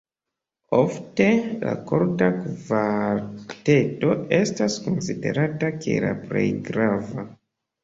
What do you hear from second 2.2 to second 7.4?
kvarteto estas konsiderata kiel la plej grava.